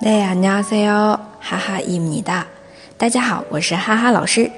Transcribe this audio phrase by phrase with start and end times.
[0.00, 1.18] 네 안녕하세요.
[1.40, 2.46] 하하입니다.
[2.96, 4.50] 大家好，我是哈哈老师。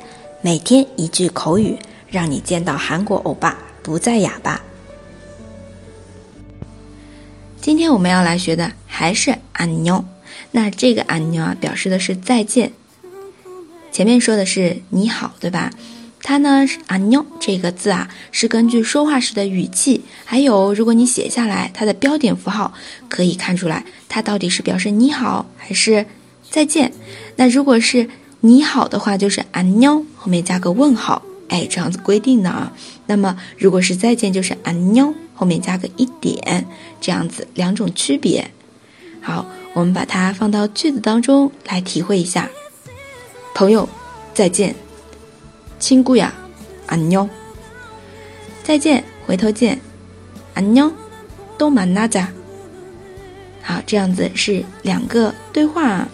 [0.42, 4.60] 每天一句口语，让你见到韩国欧巴不再哑巴。
[7.60, 10.04] 今天我们要来学的还是安妞。
[10.52, 12.72] 那这个安妞啊，表示的是再见。
[13.90, 15.70] 前面说的是你好，对吧？
[16.23, 22.73] 它呢，是啊妞这个字啊，是根据说话时的语气，还有如果你写下来它的标点符号，
[23.09, 26.05] 可以看出来它到底是表示你好还是
[26.49, 26.91] 再见。
[27.35, 28.07] 那如果是
[28.41, 32.71] 你好的话，就是啊妞后面加个问号，哎，这样子规定的啊。
[33.07, 36.65] 那么如果是再见，就是啊妞后面加个一点，
[37.01, 38.49] 这样子两种区别。
[39.21, 42.49] 好，我们把它放到句子当中来体会一下。
[43.53, 43.89] 朋友，
[44.33, 44.73] 再见。
[45.81, 46.31] 亲姑呀，
[46.85, 47.27] 安妞，
[48.63, 49.81] 再见，回头见，
[50.53, 50.93] 安妞，
[51.57, 52.29] 都满那扎。
[53.63, 56.07] 好，这样子是两个对话，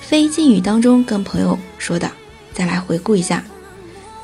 [0.00, 2.08] 非敬语当中跟朋友说的。
[2.54, 3.44] 再来回顾一下，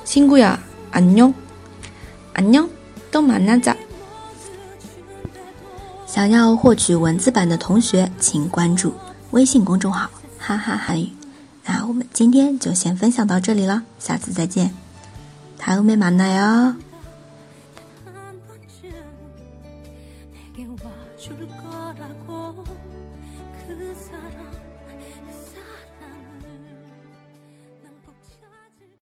[0.05, 0.59] 亲姑呀，
[0.93, 1.35] 安妞，
[2.35, 2.69] 安妞，
[3.11, 3.77] 都满那扎。
[6.07, 8.95] 想要获取文字版的同学，请关注
[9.33, 11.11] 微信公众号“哈哈韩语”。
[11.66, 14.74] 那我们今天就先分享到这里了，下次再见，
[15.60, 16.76] 다음에만나요
[20.56, 21.48] 그